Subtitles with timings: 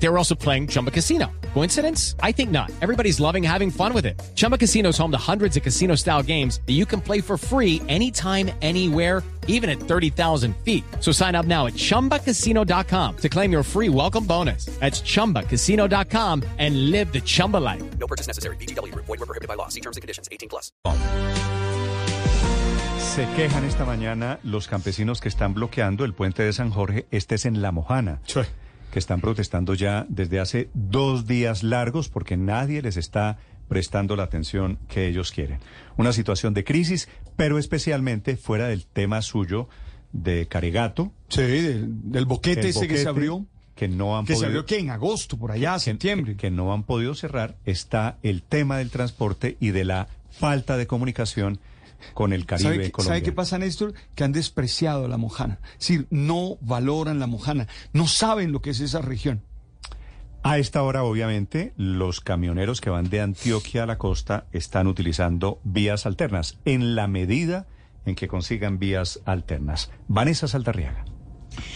[0.00, 1.30] They were also playing Chumba Casino.
[1.54, 2.14] Coincidence?
[2.22, 2.70] I think not.
[2.80, 4.20] Everybody's loving having fun with it.
[4.34, 7.36] Chumba Casino is home to hundreds of casino style games that you can play for
[7.36, 10.84] free anytime, anywhere, even at 30,000 feet.
[11.00, 14.66] So sign up now at chumbacasino.com to claim your free welcome bonus.
[14.78, 17.82] That's chumbacasino.com and live the Chumba life.
[17.98, 18.56] No purchase necessary.
[18.56, 18.94] BGW.
[18.94, 19.68] Void were prohibited by law.
[19.68, 20.28] See terms and conditions.
[20.30, 20.70] 18 plus.
[22.98, 27.34] Se quejan esta mañana los campesinos que están bloqueando el puente de San Jorge, este
[27.34, 28.20] es en La Mojana,
[28.92, 33.38] que están protestando ya desde hace dos días largos porque nadie les está
[33.68, 35.58] prestando la atención que ellos quieren.
[35.98, 39.68] Una situación de crisis, pero especialmente fuera del tema suyo
[40.12, 41.12] de Caregato.
[41.28, 43.44] Sí, del, del boquete ese que se abrió.
[43.74, 44.78] Que no han Que se podido- abrió, ¿qué?
[44.80, 46.36] En agosto, por allá, que- septiembre.
[46.36, 50.86] Que, no han podido cerrar, está el tema del transporte y de la falta de
[50.86, 51.60] comunicación
[52.14, 53.16] con el Caribe ¿Sabe, colombiano.
[53.16, 53.94] ¿Sabe qué pasa, Néstor?
[54.14, 55.58] Que han despreciado a la Mojana.
[55.72, 57.68] Es decir, no valoran la Mojana.
[57.92, 59.42] No saben lo que es esa región.
[60.42, 65.60] A esta hora, obviamente, los camioneros que van de Antioquia a la costa están utilizando
[65.64, 67.66] vías alternas, en la medida
[68.06, 69.90] en que consigan vías alternas.
[70.06, 71.07] Vanessa Saldarriaga.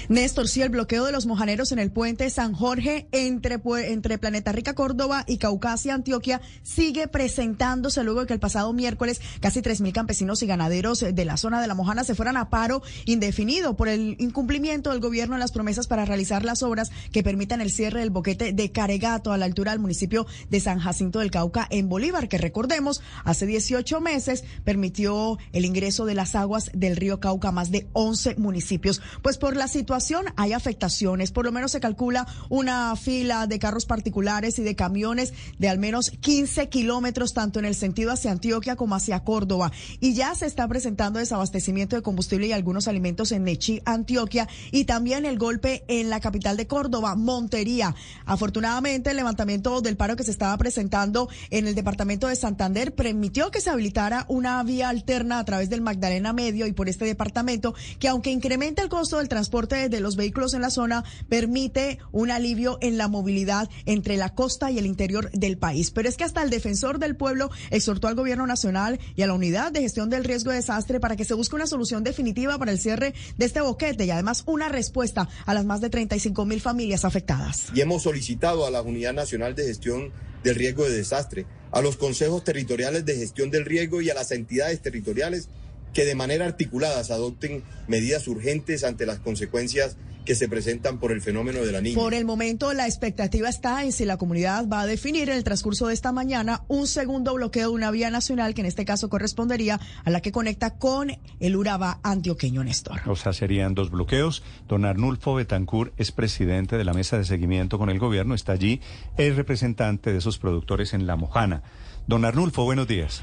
[0.08, 4.52] Néstor, sí, el bloqueo de los mojaneros en el puente San Jorge entre, entre Planeta
[4.52, 9.92] Rica, Córdoba y Caucasia, Antioquia, sigue presentándose luego de que el pasado miércoles casi 3.000
[9.92, 13.88] campesinos y ganaderos de la zona de la Mojana se fueran a paro indefinido por
[13.88, 18.00] el incumplimiento del gobierno en las promesas para realizar las obras que permitan el cierre
[18.00, 21.88] del boquete de Caregato a la altura del municipio de San Jacinto del Cauca en
[21.88, 27.48] Bolívar, que recordemos, hace 18 meses permitió el ingreso de las aguas del río Cauca
[27.48, 29.00] a más de 11 municipios.
[29.22, 29.91] Pues por la situación
[30.36, 31.32] hay afectaciones.
[31.32, 35.78] Por lo menos se calcula una fila de carros particulares y de camiones de al
[35.78, 39.70] menos 15 kilómetros, tanto en el sentido hacia Antioquia como hacia Córdoba.
[40.00, 44.84] Y ya se está presentando desabastecimiento de combustible y algunos alimentos en Nechí, Antioquia, y
[44.84, 47.94] también el golpe en la capital de Córdoba, Montería.
[48.24, 53.50] Afortunadamente, el levantamiento del paro que se estaba presentando en el departamento de Santander permitió
[53.50, 57.74] que se habilitara una vía alterna a través del Magdalena Medio y por este departamento,
[57.98, 62.30] que aunque incrementa el costo del transporte de los vehículos en la zona, permite un
[62.30, 65.90] alivio en la movilidad entre la costa y el interior del país.
[65.90, 69.34] Pero es que hasta el defensor del pueblo exhortó al gobierno nacional y a la
[69.34, 72.72] unidad de gestión del riesgo de desastre para que se busque una solución definitiva para
[72.72, 76.60] el cierre de este boquete y además una respuesta a las más de 35 mil
[76.60, 77.66] familias afectadas.
[77.74, 80.12] y hemos solicitado a la Unidad Nacional de Gestión
[80.42, 84.30] del Riesgo de Desastre, a los consejos territoriales de gestión del riesgo y a las
[84.30, 85.48] entidades territoriales
[85.92, 91.12] que de manera articulada se adopten medidas urgentes ante las consecuencias que se presentan por
[91.12, 91.96] el fenómeno de la niña.
[91.96, 95.44] Por el momento, la expectativa está en si la comunidad va a definir en el
[95.44, 99.08] transcurso de esta mañana un segundo bloqueo de una vía nacional que en este caso
[99.08, 101.10] correspondería a la que conecta con
[101.40, 103.00] el Urabá antioqueño Néstor.
[103.06, 104.42] O sea, serían dos bloqueos.
[104.68, 108.80] Don Arnulfo Betancourt es presidente de la mesa de seguimiento con el gobierno, está allí,
[109.16, 111.62] es representante de esos productores en La Mojana.
[112.06, 113.22] Don Arnulfo, buenos días.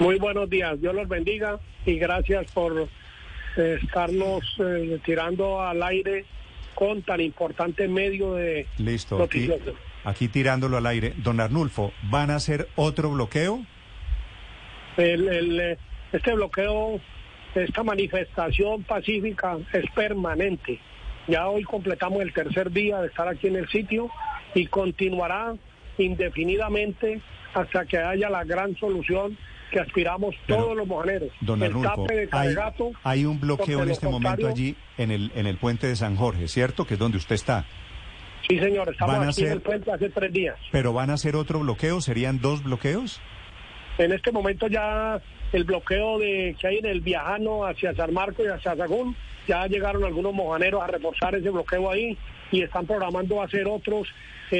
[0.00, 2.88] Muy buenos días, Dios los bendiga y gracias por
[3.56, 6.24] eh, estarnos eh, tirando al aire
[6.74, 9.48] con tan importante medio de Listo, aquí,
[10.02, 11.14] aquí tirándolo al aire.
[11.18, 13.64] Don Arnulfo, ¿van a hacer otro bloqueo?
[14.96, 15.78] El, el, eh,
[16.12, 17.00] este bloqueo,
[17.54, 20.80] esta manifestación pacífica es permanente.
[21.28, 24.10] Ya hoy completamos el tercer día de estar aquí en el sitio
[24.56, 25.54] y continuará
[25.98, 27.20] indefinidamente
[27.54, 29.38] hasta que haya la gran solución
[29.74, 31.30] que aspiramos Pero, todos los mojaneros.
[31.40, 35.48] Don el Arnulfo, tape de hay, un bloqueo en este momento allí en el, en
[35.48, 36.86] el puente de San Jorge, ¿cierto?
[36.86, 37.66] Que es donde usted está.
[38.48, 40.56] Sí, señor, estamos aquí en el puente hace tres días.
[40.70, 42.00] ¿Pero van a hacer otro bloqueo?
[42.00, 43.20] ¿Serían dos bloqueos?
[43.98, 45.20] En este momento ya
[45.52, 49.16] el bloqueo de que hay en el Viajano hacia San Marcos y hacia Sagún,
[49.48, 52.16] ya llegaron algunos mojaneros a reforzar ese bloqueo ahí
[52.52, 54.06] y están programando hacer otros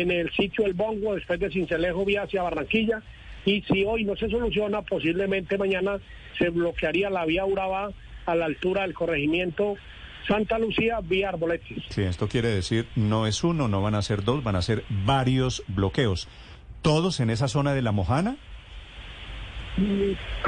[0.00, 3.02] en el sitio El Bongo, después de Cincelejo, vía hacia Barranquilla.
[3.44, 5.98] Y si hoy no se soluciona, posiblemente mañana
[6.38, 7.90] se bloquearía la vía Urabá
[8.26, 9.76] a la altura del corregimiento
[10.26, 11.82] Santa Lucía, vía Arboletes.
[11.90, 14.84] Sí, esto quiere decir no es uno, no van a ser dos, van a ser
[14.88, 16.28] varios bloqueos.
[16.82, 18.36] ¿Todos en esa zona de La Mojana?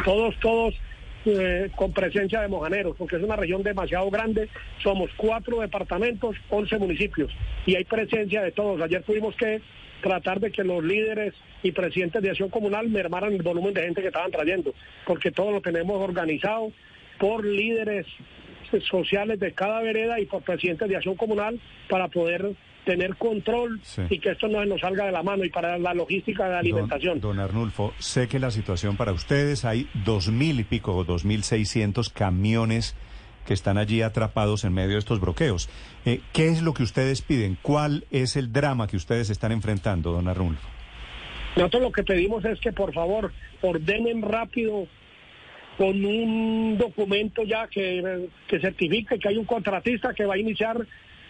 [0.04, 0.74] todos, todos
[1.26, 4.48] eh, con presencia de mojaneros, porque es una región demasiado grande.
[4.82, 7.32] Somos cuatro departamentos, once municipios,
[7.66, 8.80] y hay presencia de todos.
[8.80, 9.60] Ayer tuvimos que
[10.02, 14.02] tratar de que los líderes y presidentes de acción comunal mermaran el volumen de gente
[14.02, 14.72] que estaban trayendo,
[15.04, 16.70] porque todo lo tenemos organizado
[17.18, 18.06] por líderes
[18.88, 22.52] sociales de cada vereda y por presidentes de acción comunal para poder
[22.86, 24.02] tener control Sí.
[24.08, 26.52] y que esto no se nos salga de la mano y para la logística de
[26.52, 27.20] la alimentación.
[27.20, 31.04] Don, don Arnulfo, sé que la situación para ustedes hay dos mil y pico o
[31.04, 32.94] dos mil seiscientos camiones
[33.44, 35.68] que están allí atrapados en medio de estos bloqueos.
[36.04, 37.58] Eh, ¿Qué es lo que ustedes piden?
[37.60, 40.66] ¿Cuál es el drama que ustedes están enfrentando, don Arnulfo?
[41.56, 44.86] Nosotros lo que pedimos es que por favor ordenen rápido
[45.76, 50.86] con un documento ya que, que certifique que hay un contratista que va a iniciar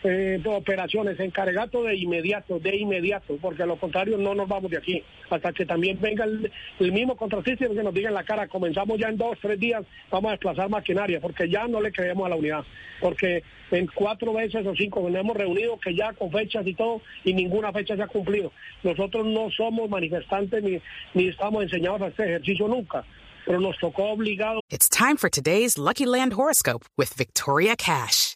[0.08, 4.78] eh, operaciones encargado de inmediato, de inmediato, porque a lo contrario no nos vamos de
[4.78, 8.98] aquí, hasta que también venga el, mismo contratista que nos diga en la cara, comenzamos
[8.98, 12.28] ya en dos, tres días, vamos a desplazar maquinaria, porque ya no le creemos a
[12.30, 12.64] la unidad,
[13.00, 13.42] porque
[13.72, 15.36] en cuatro veces o cinco nos hemos
[15.82, 18.52] que ya con fechas y todo, y ninguna fecha se ha cumplido.
[18.84, 20.80] Nosotros no somos manifestantes ni,
[21.14, 23.04] ni estamos enseñados a este ejercicio nunca,
[23.44, 24.60] pero nos tocó obligado.
[24.70, 28.35] It's time for today's Lucky Land horoscope with Victoria Cash.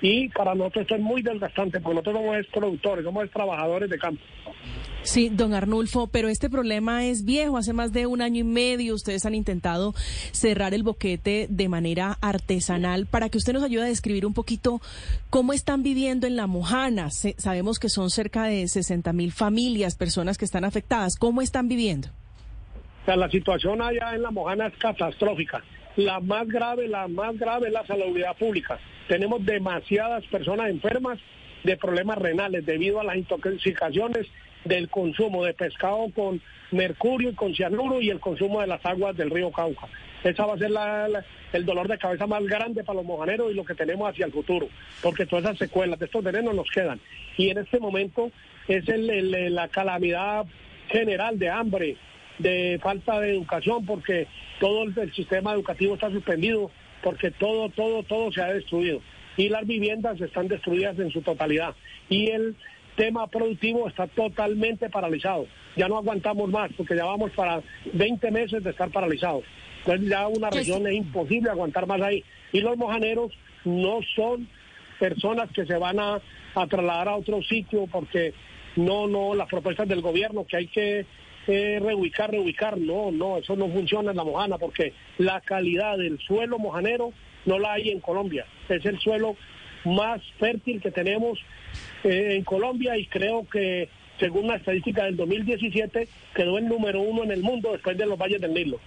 [0.00, 3.90] y para nosotros esto es muy desgastante porque nosotros somos es productores, somos es trabajadores
[3.90, 4.22] de campo.
[5.02, 7.56] Sí, don Arnulfo, pero este problema es viejo.
[7.56, 9.94] Hace más de un año y medio ustedes han intentado
[10.32, 13.06] cerrar el boquete de manera artesanal.
[13.06, 14.82] Para que usted nos ayude a describir un poquito
[15.30, 17.10] cómo están viviendo en La Mojana.
[17.10, 21.16] Se- sabemos que son cerca de 60 mil familias, personas que están afectadas.
[21.16, 22.08] ¿Cómo están viviendo?
[23.02, 25.62] O sea, la situación allá en La Mojana es catastrófica.
[25.96, 28.78] La más grave, la más grave es la salubridad pública.
[29.08, 31.18] Tenemos demasiadas personas enfermas
[31.64, 34.26] de problemas renales debido a las intoxicaciones
[34.64, 36.40] del consumo de pescado con
[36.70, 39.88] mercurio y con cianuro y el consumo de las aguas del río Cauca.
[40.22, 43.54] Esa va a ser la- el dolor de cabeza más grande para los mojaneros y
[43.54, 44.68] lo que tenemos hacia el futuro,
[45.02, 47.00] porque todas esas secuelas de estos venenos nos quedan.
[47.36, 48.30] Y en este momento
[48.66, 50.44] es el- la calamidad
[50.88, 51.96] general de hambre,
[52.38, 54.26] de falta de educación, porque
[54.60, 56.70] todo el, el sistema educativo está suspendido,
[57.02, 59.00] porque todo, todo, todo se ha destruido.
[59.36, 61.74] Y las viviendas están destruidas en su totalidad.
[62.08, 62.56] Y el
[62.96, 65.46] tema productivo está totalmente paralizado.
[65.76, 67.62] Ya no aguantamos más, porque ya vamos para
[67.92, 69.44] 20 meses de estar paralizados.
[69.78, 72.24] Entonces ya una región es imposible aguantar más ahí.
[72.52, 73.32] Y los mojaneros
[73.64, 74.48] no son
[74.98, 76.20] personas que se van a,
[76.54, 78.34] a trasladar a otro sitio porque
[78.74, 81.06] no, no, las propuestas del gobierno que hay que
[81.48, 86.58] reubicar, reubicar, no, no, eso no funciona en la mojana porque la calidad del suelo
[86.58, 87.12] mojanero
[87.46, 88.46] no la hay en Colombia.
[88.68, 89.36] Es el suelo
[89.84, 91.38] más fértil que tenemos
[92.04, 97.24] eh, en Colombia y creo que según la estadística del 2017 quedó el número uno
[97.24, 98.78] en el mundo después de los valles del Nilo.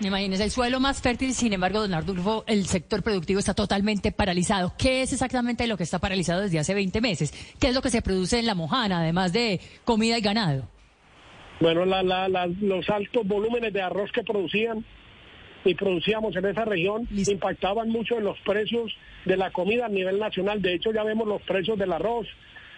[0.00, 4.74] Imagínese, el suelo más fértil, sin embargo, don Ardulfo, el sector productivo está totalmente paralizado.
[4.76, 7.32] ¿Qué es exactamente lo que está paralizado desde hace 20 meses?
[7.60, 10.71] ¿Qué es lo que se produce en La Mojana, además de comida y ganado?
[11.62, 14.84] Bueno, la- la- la- los altos volúmenes de arroz que producían
[15.64, 18.92] y producíamos en esa región impactaban mucho en los precios
[19.24, 20.60] de la comida a nivel nacional.
[20.60, 22.26] De hecho, ya vemos los precios del arroz,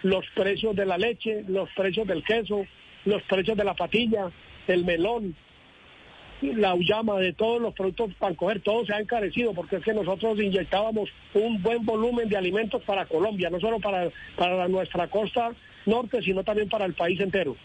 [0.03, 2.63] los precios de la leche, los precios del queso,
[3.05, 4.29] los precios de la patilla,
[4.67, 5.35] el melón,
[6.43, 9.95] la uyama, de todos los productos para coger, todo se ha encarecido porque es que
[9.95, 15.53] nosotros inyectábamos un buen volumen de alimentos para Colombia, no solo para, para nuestra costa
[15.87, 17.55] norte, sino también para el país entero.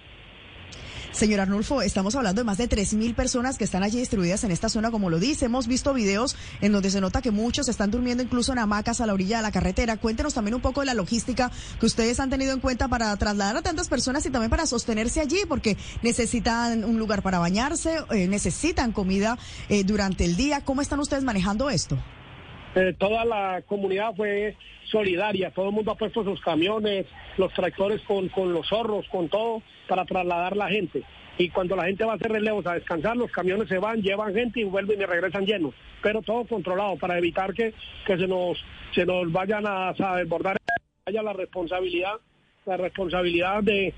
[1.12, 4.68] Señor Arnulfo, estamos hablando de más de 3.000 personas que están allí distribuidas en esta
[4.68, 5.46] zona, como lo dice.
[5.46, 9.06] Hemos visto videos en donde se nota que muchos están durmiendo incluso en hamacas a
[9.06, 9.96] la orilla de la carretera.
[9.96, 11.50] Cuéntenos también un poco de la logística
[11.80, 15.20] que ustedes han tenido en cuenta para trasladar a tantas personas y también para sostenerse
[15.20, 19.36] allí, porque necesitan un lugar para bañarse, eh, necesitan comida
[19.68, 20.60] eh, durante el día.
[20.64, 21.98] ¿Cómo están ustedes manejando esto?
[22.74, 28.00] Eh, toda la comunidad fue solidaria, todo el mundo ha puesto sus camiones, los tractores
[28.02, 31.02] con, con los zorros, con todo, para trasladar la gente.
[31.38, 34.34] Y cuando la gente va a hacer relevos a descansar, los camiones se van, llevan
[34.34, 35.74] gente y vuelven y regresan llenos.
[36.02, 37.72] Pero todo controlado para evitar que,
[38.06, 38.58] que se nos
[38.94, 40.56] se nos vayan a, a desbordar
[41.06, 42.14] haya la responsabilidad,
[42.66, 43.94] la responsabilidad de,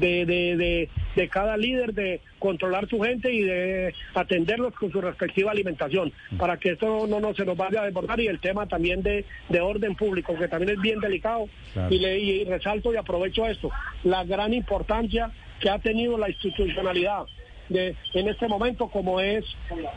[0.00, 5.00] de, de, de, de cada líder de controlar su gente y de atenderlos con su
[5.00, 8.66] respectiva alimentación, para que esto no, no se nos vaya a desbordar y el tema
[8.66, 11.48] también de, de orden público, que también es bien delicado.
[11.72, 11.94] Claro.
[11.94, 13.70] Y, le, y resalto y aprovecho esto,
[14.04, 17.24] la gran importancia que ha tenido la institucionalidad
[17.68, 19.44] de, en este momento, como es,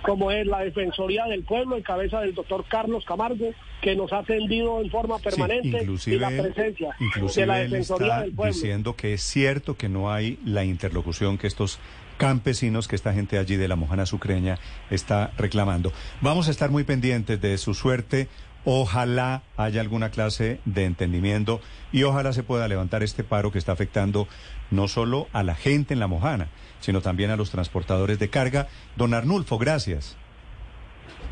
[0.02, 4.20] como es la Defensoría del Pueblo en cabeza del doctor Carlos Camargo, que nos ha
[4.20, 8.34] atendido en forma permanente inclusive, y la presencia inclusive de la él Defensoría está del
[8.34, 8.54] Pueblo.
[8.54, 11.80] diciendo que es cierto que no hay la interlocución que estos
[12.18, 14.60] campesinos, que esta gente allí de la Mojana Sucreña
[14.92, 15.94] está reclamando.
[16.22, 18.28] Vamos a estar muy pendientes de su suerte.
[18.66, 21.62] Ojalá haya alguna clase de entendimiento
[21.92, 24.28] y ojalá se pueda levantar este paro que está afectando
[24.70, 26.50] no solo a la gente en la Mojana,
[26.80, 28.68] sino también a los transportadores de carga.
[28.96, 30.18] Don Arnulfo, gracias.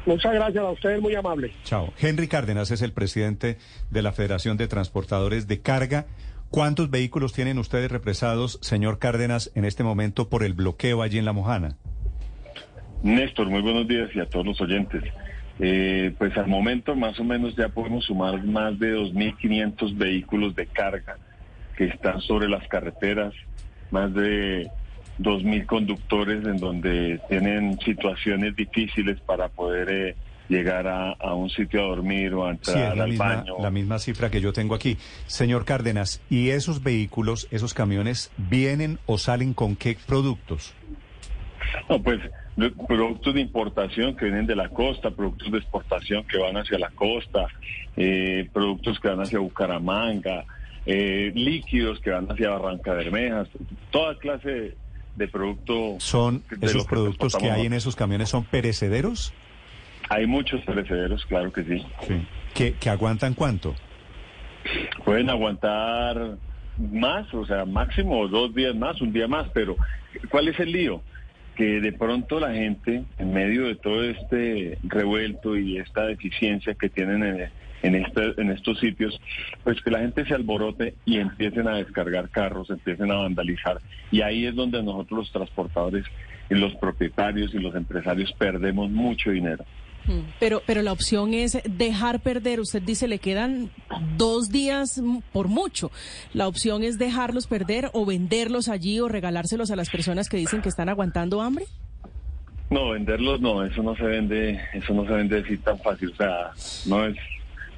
[0.05, 1.51] Muchas gracias a ustedes, muy amable.
[1.65, 1.93] Chao.
[1.99, 3.57] Henry Cárdenas es el presidente
[3.91, 6.05] de la Federación de Transportadores de Carga.
[6.49, 11.25] ¿Cuántos vehículos tienen ustedes represados, señor Cárdenas, en este momento por el bloqueo allí en
[11.25, 11.75] La Mojana?
[13.03, 15.03] Néstor, muy buenos días y a todos los oyentes.
[15.59, 20.67] Eh, pues al momento más o menos ya podemos sumar más de 2.500 vehículos de
[20.67, 21.17] carga
[21.75, 23.33] que están sobre las carreteras,
[23.89, 24.69] más de
[25.19, 30.15] 2.000 conductores en donde tienen situaciones difíciles para poder eh,
[30.47, 33.35] llegar a, a, un sitio a dormir o a entrar sí, es la al misma,
[33.35, 33.55] baño.
[33.59, 34.97] La misma cifra que yo tengo aquí.
[35.25, 40.73] Señor Cárdenas, ¿y esos vehículos, esos camiones, vienen o salen con qué productos?
[41.89, 42.19] No, pues
[42.87, 46.89] productos de importación que vienen de la costa, productos de exportación que van hacia la
[46.89, 47.47] costa,
[47.95, 50.43] eh, productos que van hacia Bucaramanga,
[50.85, 53.47] eh, líquidos que van hacia Barranca Bermejas,
[53.91, 54.77] toda clase de,
[55.15, 56.03] de productos.
[56.03, 59.33] ¿Son de esos que productos que hay en esos camiones son perecederos?
[60.09, 61.85] Hay muchos perecederos, claro que sí.
[62.07, 62.27] Sí.
[62.53, 63.75] ¿Que, que aguantan cuánto?
[65.05, 66.37] Pueden aguantar
[66.77, 69.75] más, o sea, máximo dos días más, un día más, pero
[70.29, 71.01] ¿cuál es el lío?
[71.57, 76.87] Que de pronto la gente, en medio de todo este revuelto y esta deficiencia que
[76.87, 77.49] tienen en,
[77.81, 79.19] en, este, en estos sitios,
[79.63, 83.81] pues que la gente se alborote y empiecen a descargar carros, empiecen a vandalizar.
[84.11, 86.05] Y ahí es donde nosotros los transportadores
[86.47, 89.65] y los propietarios y los empresarios perdemos mucho dinero.
[90.39, 92.59] Pero, pero la opción es dejar perder.
[92.59, 93.69] Usted dice le quedan
[94.15, 95.91] dos días por mucho.
[96.33, 100.61] La opción es dejarlos perder o venderlos allí o regalárselos a las personas que dicen
[100.61, 101.65] que están aguantando hambre.
[102.69, 106.11] No, venderlos no, eso no se vende, eso no se vende así tan fácil.
[106.11, 106.51] O sea,
[106.85, 107.15] no es,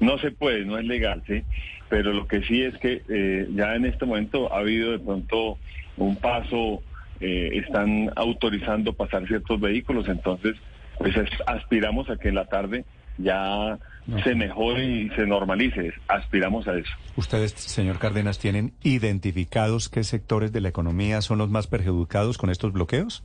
[0.00, 1.42] no se puede, no es legal, sí.
[1.88, 5.58] Pero lo que sí es que eh, ya en este momento ha habido de pronto
[5.96, 6.82] un paso,
[7.20, 10.56] eh, están autorizando pasar ciertos vehículos, entonces
[11.00, 11.16] pues
[11.46, 12.84] aspiramos a que en la tarde
[13.16, 14.22] ya no.
[14.22, 15.94] se mejore y se normalice.
[16.08, 16.90] Aspiramos a eso.
[17.16, 22.50] ¿Ustedes, señor Cárdenas, tienen identificados qué sectores de la economía son los más perjudicados con
[22.50, 23.24] estos bloqueos?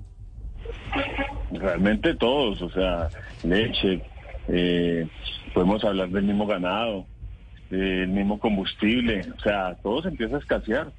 [1.51, 3.09] Realmente todos, o sea,
[3.43, 4.01] leche,
[4.47, 5.05] eh,
[5.53, 7.05] podemos hablar del mismo ganado,
[7.71, 10.91] el mismo combustible, o sea, todo se empieza a escasear.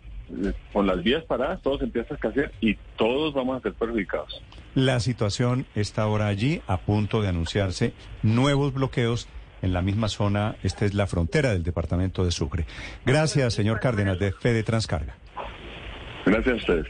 [0.73, 4.43] Con las vías paradas, todo se empieza a escasear y todos vamos a ser perjudicados.
[4.75, 7.93] La situación está ahora allí, a punto de anunciarse
[8.23, 9.29] nuevos bloqueos
[9.63, 10.57] en la misma zona.
[10.63, 12.67] Esta es la frontera del departamento de Sucre.
[13.05, 15.17] Gracias, señor Cárdenas, de Fede Transcarga.
[16.25, 16.87] Gracias a ustedes.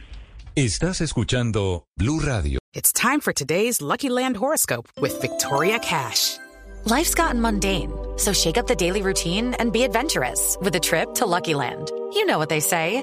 [0.55, 2.59] Estás escuchando Blue Radio.
[2.75, 6.38] It's time for today's Lucky Land horoscope with Victoria Cash.
[6.87, 11.14] Life's gotten mundane, so shake up the daily routine and be adventurous with a trip
[11.14, 11.90] to Lucky Land.
[12.14, 13.02] You know what they say.